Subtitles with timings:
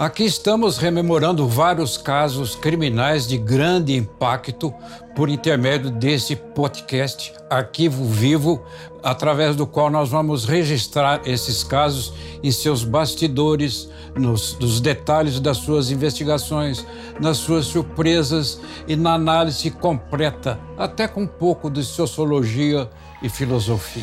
[0.00, 4.72] Aqui estamos rememorando vários casos criminais de grande impacto
[5.14, 8.64] por intermédio desse podcast Arquivo Vivo,
[9.02, 15.58] através do qual nós vamos registrar esses casos em seus bastidores, nos, nos detalhes das
[15.58, 16.86] suas investigações,
[17.20, 18.58] nas suas surpresas
[18.88, 22.88] e na análise completa, até com um pouco de sociologia
[23.22, 24.02] e filosofia.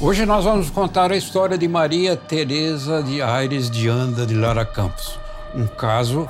[0.00, 4.64] Hoje nós vamos contar a história de Maria Teresa de Aires de Anda de Lara
[4.64, 5.23] Campos
[5.54, 6.28] um caso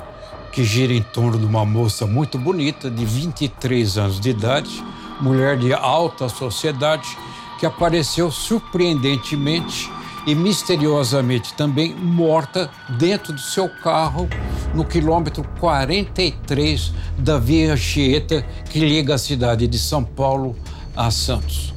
[0.51, 4.83] que gira em torno de uma moça muito bonita, de 23 anos de idade,
[5.19, 7.17] mulher de alta sociedade,
[7.59, 9.89] que apareceu surpreendentemente
[10.25, 14.27] e misteriosamente também morta dentro do seu carro
[14.73, 20.55] no quilômetro 43 da Via Chieta que liga a cidade de São Paulo
[20.95, 21.73] a Santos.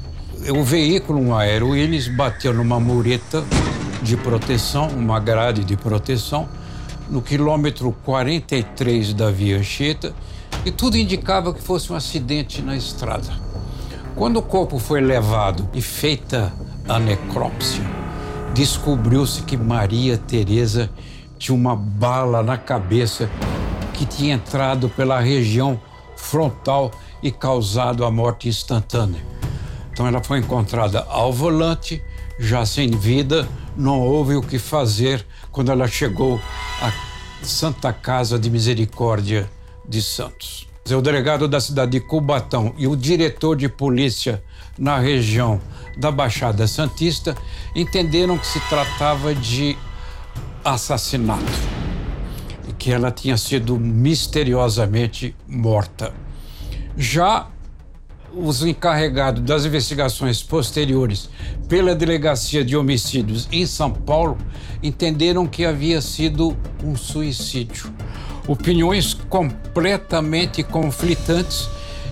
[0.57, 1.71] O veículo, um Aero
[2.17, 3.45] bateu numa mureta
[4.03, 6.49] de proteção, uma grade de proteção,
[7.11, 10.15] no quilômetro 43 da Via Anchieta
[10.65, 13.33] e tudo indicava que fosse um acidente na estrada.
[14.15, 16.53] Quando o corpo foi levado e feita
[16.89, 17.85] a necrópsia,
[18.53, 20.91] descobriu-se que Maria Teresa
[21.39, 23.31] tinha uma bala na cabeça
[23.95, 25.81] que tinha entrado pela região
[26.17, 26.91] frontal
[27.23, 29.23] e causado a morte instantânea.
[29.93, 32.03] Então ela foi encontrada ao volante,
[32.39, 36.41] já sem vida, não houve o que fazer quando ela chegou
[36.81, 36.93] à
[37.43, 39.51] Santa Casa de Misericórdia
[39.89, 40.69] de Santos.
[40.89, 44.43] O delegado da cidade de Cubatão e o diretor de polícia
[44.79, 45.61] na região
[45.99, 47.37] da Baixada Santista
[47.75, 49.77] entenderam que se tratava de
[50.65, 51.45] assassinato
[52.69, 56.15] e que ela tinha sido misteriosamente morta.
[56.97, 57.49] Já
[58.35, 61.29] os encarregados das investigações posteriores
[61.69, 64.37] pela Delegacia de Homicídios em São Paulo
[64.83, 67.93] entenderam que havia sido um suicídio.
[68.47, 71.69] Opiniões completamente conflitantes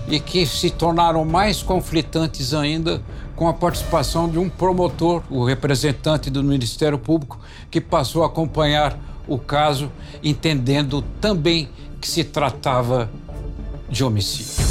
[0.07, 3.01] e que se tornaram mais conflitantes ainda
[3.35, 8.97] com a participação de um promotor, o representante do Ministério Público, que passou a acompanhar
[9.27, 9.91] o caso,
[10.23, 11.69] entendendo também
[11.99, 13.09] que se tratava
[13.89, 14.66] de homicídio.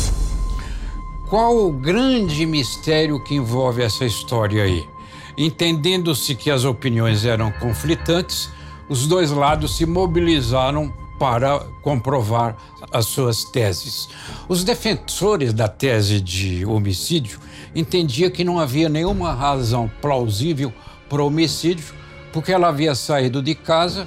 [1.29, 4.89] Qual o grande mistério que envolve essa história aí?
[5.37, 8.49] Entendendo-se que as opiniões eram conflitantes,
[8.89, 12.57] os dois lados se mobilizaram para comprovar
[12.93, 14.09] as suas teses.
[14.49, 17.41] Os defensores da tese de homicídio
[17.75, 20.73] entendiam que não havia nenhuma razão plausível
[21.09, 21.93] para o homicídio,
[22.33, 24.07] porque ela havia saído de casa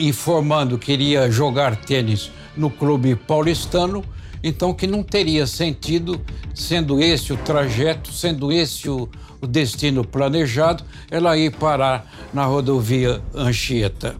[0.00, 4.04] informando que iria jogar tênis no clube paulistano
[4.42, 6.20] então, que não teria sentido,
[6.52, 9.08] sendo esse o trajeto, sendo esse o,
[9.40, 14.16] o destino planejado, ela ir parar na rodovia Anchieta.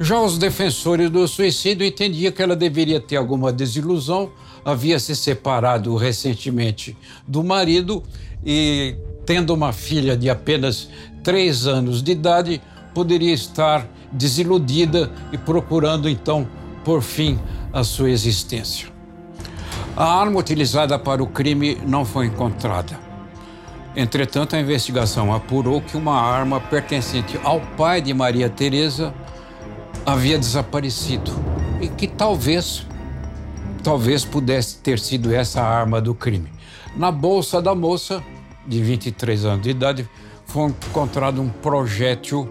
[0.00, 4.30] Já os defensores do suicídio entendiam que ela deveria ter alguma desilusão,
[4.64, 6.96] havia se separado recentemente
[7.26, 8.02] do marido
[8.44, 10.88] e, tendo uma filha de apenas
[11.22, 12.60] três anos de idade,
[12.92, 16.48] poderia estar desiludida e procurando então,
[16.86, 17.36] por fim,
[17.72, 18.88] a sua existência.
[19.96, 22.96] A arma utilizada para o crime não foi encontrada.
[23.96, 29.12] Entretanto, a investigação apurou que uma arma pertencente ao pai de Maria Teresa
[30.06, 31.32] havia desaparecido
[31.80, 32.86] e que talvez
[33.82, 36.52] talvez pudesse ter sido essa arma do crime.
[36.96, 38.22] Na bolsa da moça,
[38.64, 40.08] de 23 anos de idade,
[40.44, 42.48] foi encontrado um projétil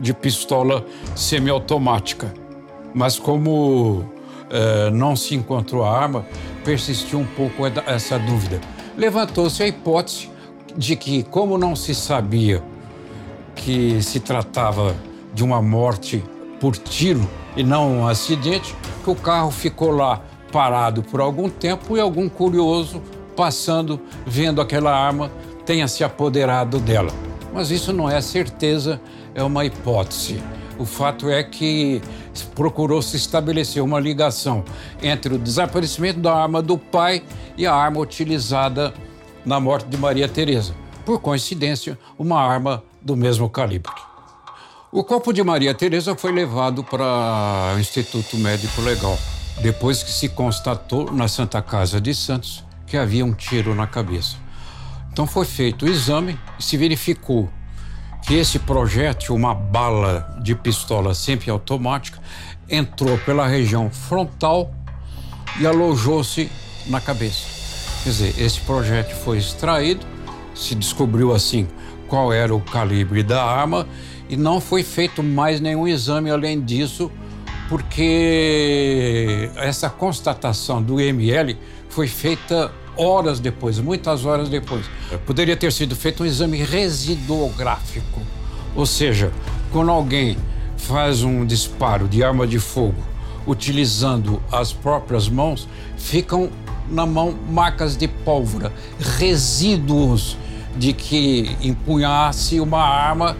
[0.00, 0.84] de pistola
[1.14, 2.47] semiautomática.
[2.94, 4.04] Mas como
[4.50, 6.26] eh, não se encontrou a arma,
[6.64, 8.60] persistiu um pouco essa dúvida.
[8.96, 10.30] Levantou-se a hipótese
[10.76, 12.62] de que, como não se sabia
[13.54, 14.94] que se tratava
[15.34, 16.24] de uma morte
[16.60, 18.74] por tiro e não um acidente,
[19.04, 23.02] que o carro ficou lá parado por algum tempo e algum curioso
[23.36, 25.30] passando, vendo aquela arma,
[25.64, 27.10] tenha se apoderado dela.
[27.52, 29.00] Mas isso não é certeza,
[29.34, 30.42] é uma hipótese.
[30.78, 32.00] O fato é que
[32.54, 34.64] procurou se estabelecer uma ligação
[35.02, 37.24] entre o desaparecimento da arma do pai
[37.56, 38.94] e a arma utilizada
[39.44, 40.74] na morte de Maria Teresa.
[41.04, 43.90] Por coincidência, uma arma do mesmo calibre.
[44.92, 49.18] O corpo de Maria Teresa foi levado para o Instituto Médico Legal,
[49.60, 54.36] depois que se constatou na Santa Casa de Santos que havia um tiro na cabeça.
[55.12, 57.50] Então foi feito o exame e se verificou
[58.28, 62.20] que esse projétil, uma bala de pistola sempre automática,
[62.68, 64.70] entrou pela região frontal
[65.58, 66.50] e alojou-se
[66.88, 67.46] na cabeça.
[68.04, 70.04] Quer dizer, esse projétil foi extraído,
[70.54, 71.66] se descobriu assim
[72.06, 73.86] qual era o calibre da arma
[74.28, 77.10] E não foi feito mais nenhum exame além disso,
[77.66, 81.56] porque essa constatação do IML
[81.88, 84.84] foi feita horas depois, muitas horas depois.
[85.24, 88.20] Poderia ter sido feito um exame residuográfico,
[88.74, 89.32] ou seja,
[89.72, 90.36] quando alguém
[90.76, 93.02] faz um disparo de arma de fogo
[93.46, 95.66] utilizando as próprias mãos,
[95.96, 96.50] ficam
[96.90, 100.36] na mão marcas de pólvora, resíduos
[100.76, 103.36] de que empunhasse uma arma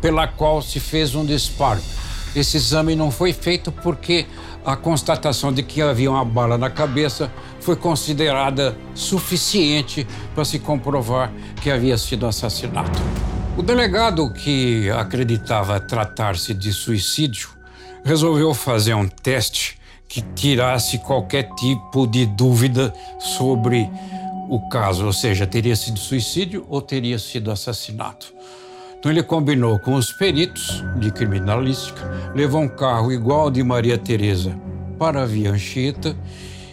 [0.00, 1.80] pela qual se fez um disparo.
[2.34, 4.26] Esse exame não foi feito porque
[4.64, 7.30] a constatação de que havia uma bala na cabeça
[7.60, 11.32] foi considerada suficiente para se comprovar
[11.62, 12.98] que havia sido assassinado.
[13.56, 17.48] O delegado, que acreditava tratar-se de suicídio,
[18.04, 19.78] resolveu fazer um teste
[20.08, 23.90] que tirasse qualquer tipo de dúvida sobre
[24.48, 28.32] o caso, ou seja, teria sido suicídio ou teria sido assassinato.
[28.98, 34.58] Então ele combinou com os peritos de criminalística, levou um carro igual de Maria Teresa
[34.98, 36.16] para a Via Anchieta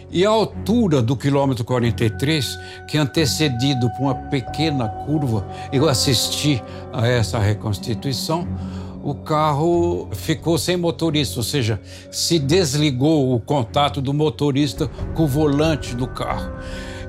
[0.09, 2.57] e a altura do quilômetro 43,
[2.87, 6.63] que é antecedido por uma pequena curva, eu assisti
[6.93, 8.47] a essa reconstituição,
[9.03, 11.79] o carro ficou sem motorista, ou seja,
[12.09, 16.51] se desligou o contato do motorista com o volante do carro.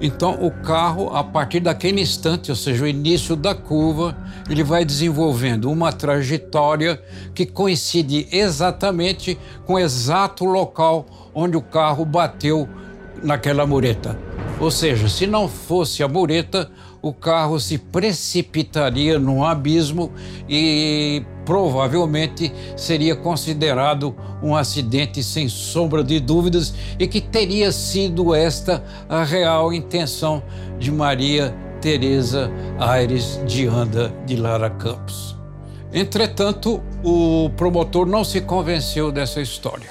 [0.01, 4.17] Então, o carro, a partir daquele instante, ou seja, o início da curva,
[4.49, 7.01] ele vai desenvolvendo uma trajetória
[7.35, 12.69] que coincide exatamente com o exato local onde o carro bateu
[13.23, 14.19] naquela mureta.
[14.59, 16.71] Ou seja, se não fosse a mureta,
[17.09, 20.11] o carro se precipitaria num abismo
[20.49, 24.13] e provavelmente seria considerado
[24.43, 30.43] um acidente sem sombra de dúvidas e que teria sido esta a real intenção
[30.81, 35.37] de Maria Teresa Aires de Anda de Lara Campos.
[35.93, 39.89] Entretanto, o promotor não se convenceu dessa história,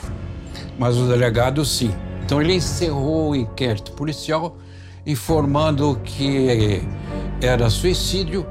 [0.77, 1.95] mas o delegado sim.
[2.25, 4.57] Então ele encerrou o inquérito policial
[5.05, 6.81] informando que
[7.41, 8.45] era suicídio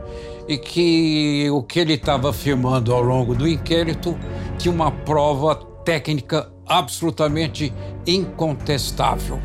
[0.47, 4.17] e que o que ele estava afirmando ao longo do inquérito
[4.59, 5.55] tinha uma prova
[5.85, 7.73] técnica absolutamente
[8.07, 9.41] incontestável.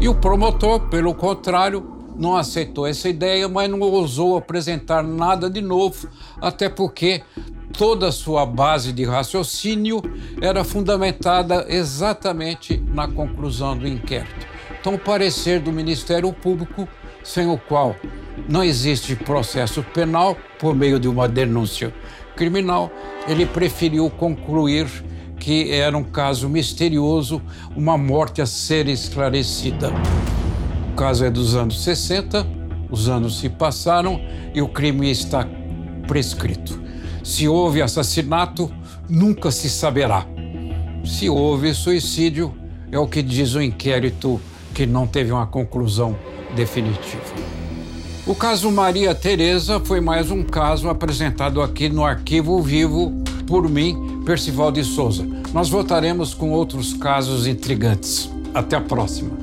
[0.00, 5.60] E o promotor, pelo contrário, não aceitou essa ideia, mas não ousou apresentar nada de
[5.60, 6.08] novo,
[6.40, 7.22] até porque
[7.72, 10.02] toda a sua base de raciocínio
[10.40, 14.51] era fundamentada exatamente na conclusão do inquérito.
[14.82, 16.88] Então, o parecer do Ministério Público,
[17.22, 17.94] sem o qual
[18.48, 21.94] não existe processo penal por meio de uma denúncia
[22.34, 22.90] criminal,
[23.28, 24.88] ele preferiu concluir
[25.38, 27.40] que era um caso misterioso,
[27.76, 29.92] uma morte a ser esclarecida.
[30.92, 32.44] O caso é dos anos 60,
[32.90, 34.20] os anos se passaram
[34.52, 35.46] e o crime está
[36.08, 36.82] prescrito.
[37.22, 38.68] Se houve assassinato,
[39.08, 40.26] nunca se saberá.
[41.04, 42.52] Se houve suicídio,
[42.90, 44.40] é o que diz o inquérito
[44.72, 46.16] que não teve uma conclusão
[46.54, 47.22] definitiva.
[48.26, 53.12] O caso Maria Tereza foi mais um caso apresentado aqui no Arquivo Vivo
[53.46, 55.26] por mim, Percival de Souza.
[55.52, 58.30] Nós voltaremos com outros casos intrigantes.
[58.54, 59.41] Até a próxima.